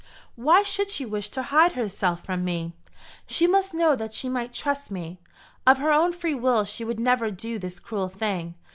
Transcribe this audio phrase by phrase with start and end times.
[0.35, 2.73] "Why should she wish to hide herself from me?
[3.27, 5.19] She must know that she might trust me.
[5.67, 8.55] Of her own free will she would never do this cruel thing.